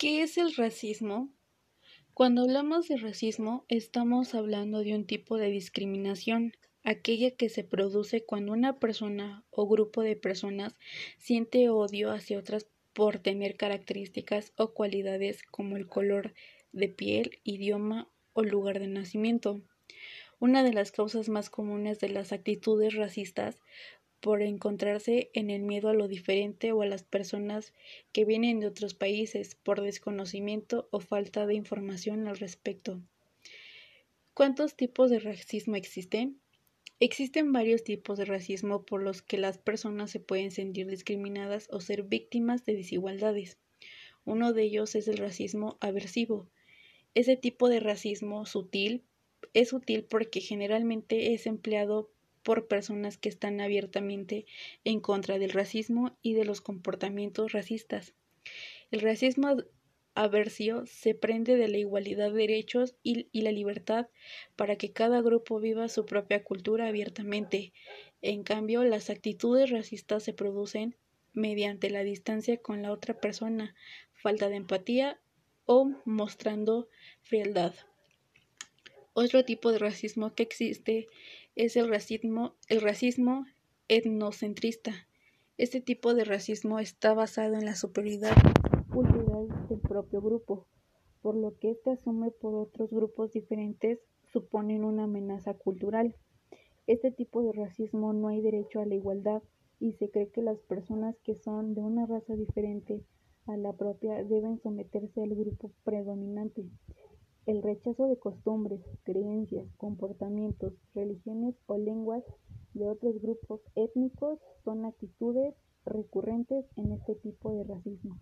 [0.00, 1.28] ¿Qué es el racismo?
[2.14, 8.24] Cuando hablamos de racismo, estamos hablando de un tipo de discriminación, aquella que se produce
[8.24, 10.74] cuando una persona o grupo de personas
[11.18, 16.32] siente odio hacia otras por tener características o cualidades como el color
[16.72, 19.60] de piel, idioma o lugar de nacimiento.
[20.38, 23.60] Una de las causas más comunes de las actitudes racistas
[24.20, 27.72] por encontrarse en el miedo a lo diferente o a las personas
[28.12, 33.00] que vienen de otros países por desconocimiento o falta de información al respecto.
[34.34, 36.38] ¿Cuántos tipos de racismo existen?
[36.98, 41.80] Existen varios tipos de racismo por los que las personas se pueden sentir discriminadas o
[41.80, 43.58] ser víctimas de desigualdades.
[44.26, 46.46] Uno de ellos es el racismo aversivo.
[47.14, 49.02] Ese tipo de racismo sutil
[49.54, 52.10] es útil porque generalmente es empleado
[52.42, 54.46] por personas que están abiertamente
[54.84, 58.14] en contra del racismo y de los comportamientos racistas.
[58.90, 59.56] El racismo
[60.14, 64.08] aversio se prende de la igualdad de derechos y, y, la libertad
[64.56, 67.72] para que cada grupo viva su propia cultura abiertamente.
[68.22, 70.96] En cambio, las actitudes racistas se producen
[71.32, 73.74] mediante la distancia con la otra persona,
[74.12, 75.20] falta de empatía
[75.64, 76.88] o mostrando
[77.22, 77.74] frialdad.
[79.12, 81.08] Otro tipo de racismo que existe
[81.56, 83.44] es el racismo, el racismo
[83.88, 84.92] etnocentrista.
[85.58, 88.36] Este tipo de racismo está basado en la superioridad
[88.92, 90.68] cultural del propio grupo,
[91.22, 93.98] por lo que este asume por otros grupos diferentes
[94.32, 96.14] suponen una amenaza cultural.
[96.86, 99.42] Este tipo de racismo no hay derecho a la igualdad
[99.80, 103.02] y se cree que las personas que son de una raza diferente
[103.46, 106.64] a la propia deben someterse al grupo predominante.
[107.50, 112.22] El rechazo de costumbres, creencias, comportamientos, religiones o lenguas
[112.74, 118.16] de otros grupos étnicos son actitudes recurrentes en este tipo de racismo.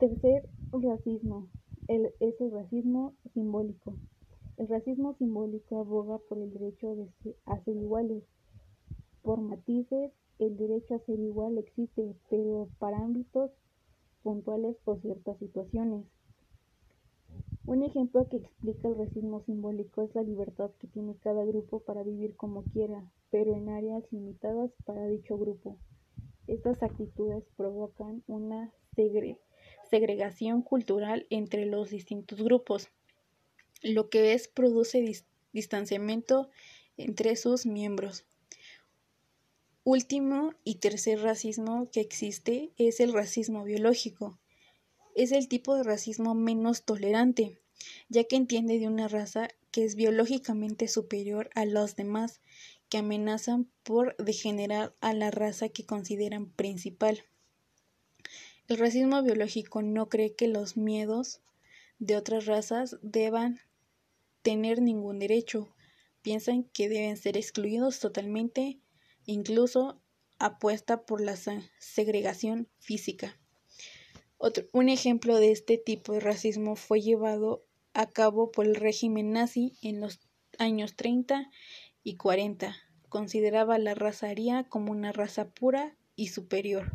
[0.00, 1.46] Tercer racismo
[1.86, 3.94] el, es el racismo simbólico.
[4.56, 8.24] El racismo simbólico aboga por el derecho de a ser iguales.
[9.22, 13.52] Por matices, el derecho a ser igual existe, pero para ámbitos
[14.24, 16.06] puntuales o ciertas situaciones.
[17.70, 22.02] Un ejemplo que explica el racismo simbólico es la libertad que tiene cada grupo para
[22.02, 25.78] vivir como quiera, pero en áreas limitadas para dicho grupo.
[26.48, 29.38] Estas actitudes provocan una segre
[29.88, 32.88] segregación cultural entre los distintos grupos,
[33.82, 36.50] lo que es produce dis distanciamiento
[36.96, 38.24] entre sus miembros.
[39.84, 44.40] Último y tercer racismo que existe es el racismo biológico
[45.14, 47.59] es el tipo de racismo menos tolerante,
[48.08, 52.40] ya que entiende de una raza que es biológicamente superior a los demás,
[52.88, 57.24] que amenazan por degenerar a la raza que consideran principal.
[58.68, 61.40] El racismo biológico no cree que los miedos
[61.98, 63.60] de otras razas deban
[64.42, 65.74] tener ningún derecho,
[66.22, 68.80] piensan que deben ser excluidos totalmente,
[69.24, 70.00] incluso
[70.38, 71.36] apuesta por la
[71.78, 73.40] segregación física
[74.72, 77.62] un ejemplo de este tipo de racismo fue llevado
[77.94, 80.20] a cabo por el régimen nazi en los
[80.58, 81.50] años 30
[82.02, 82.76] y 40.
[83.08, 86.92] Consideraba la raza aria como una raza pura y superior.